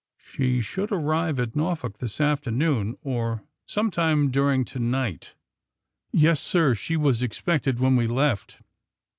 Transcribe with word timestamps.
She 0.17 0.61
should 0.61 0.91
arrive 0.91 1.39
at 1.39 1.55
Norfolk 1.55 1.99
this 1.99 2.19
afternoon 2.19 2.95
or 3.03 3.43
some 3.67 3.91
time 3.91 4.31
during 4.31 4.65
to 4.65 4.79
night." 4.79 5.35
^'Yes, 6.11 6.39
sir; 6.39 6.73
she 6.73 6.97
was 6.97 7.21
expected 7.21 7.79
when 7.79 7.95
we 7.95 8.07
left." 8.07 8.57